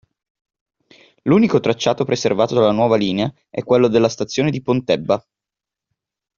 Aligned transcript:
L'unico 1.25 1.59
tracciato 1.59 2.05
preservato 2.05 2.55
dalla 2.55 2.71
nuova 2.71 2.95
linea 2.97 3.31
è 3.51 3.61
quello 3.63 3.87
della 3.87 4.09
stazione 4.09 4.49
di 4.49 4.59
Pontebba. 4.59 5.23